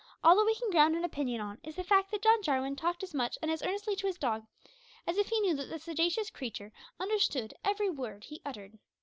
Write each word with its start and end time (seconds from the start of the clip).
All 0.23 0.35
that 0.35 0.47
we 0.47 0.55
can 0.55 0.71
ground 0.71 0.95
an 0.95 1.03
opinion 1.03 1.41
on 1.41 1.59
is 1.61 1.75
the 1.75 1.83
fact 1.83 2.09
that 2.09 2.23
John 2.23 2.41
Jarwin 2.41 2.75
talked 2.75 3.03
as 3.03 3.13
much 3.13 3.37
and 3.39 3.51
as 3.51 3.61
earnestly 3.61 3.95
to 3.97 4.07
his 4.07 4.17
dog 4.17 4.47
as 5.05 5.19
if 5.19 5.27
he 5.29 5.39
knew 5.41 5.53
that 5.53 5.69
that 5.69 5.83
sagacious 5.83 6.31
creature 6.31 6.73
understood 6.99 7.53
every 7.63 7.91
word 7.91 8.23
he 8.23 8.41
uttered. 8.43 8.79